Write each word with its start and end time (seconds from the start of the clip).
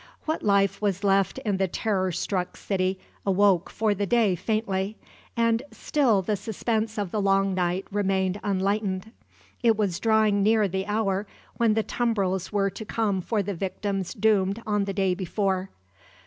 What 0.25 0.41
life 0.41 0.81
was 0.81 1.03
left 1.03 1.37
in 1.37 1.57
the 1.57 1.67
terror 1.67 2.11
struck 2.11 2.57
city 2.57 2.97
awoke 3.23 3.69
for 3.69 3.93
the 3.93 4.07
day 4.07 4.35
faintly; 4.35 4.97
and 5.37 5.61
still 5.71 6.23
the 6.23 6.35
suspense 6.35 6.97
of 6.97 7.11
the 7.11 7.21
long 7.21 7.53
night 7.53 7.85
remained 7.91 8.39
unlightened. 8.43 9.11
It 9.61 9.77
was 9.77 9.99
drawing 9.99 10.41
near 10.41 10.67
the 10.67 10.87
hour 10.87 11.27
when 11.57 11.75
the 11.75 11.83
tumbrils 11.83 12.51
were 12.51 12.71
to 12.71 12.83
come 12.83 13.21
for 13.21 13.43
the 13.43 13.53
victims 13.53 14.15
doomed 14.15 14.63
on 14.65 14.85
the 14.85 14.93
day 14.93 15.13
before. 15.13 15.69